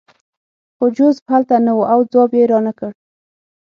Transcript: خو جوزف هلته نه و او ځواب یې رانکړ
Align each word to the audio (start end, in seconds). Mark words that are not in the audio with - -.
خو 0.77 0.85
جوزف 0.97 1.25
هلته 1.33 1.55
نه 1.65 1.73
و 1.77 1.81
او 1.93 1.99
ځواب 2.11 2.31
یې 2.39 2.43
رانکړ 2.51 2.91